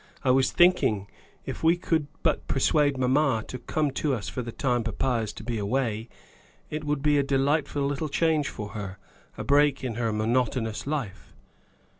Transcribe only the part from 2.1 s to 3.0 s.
but persuade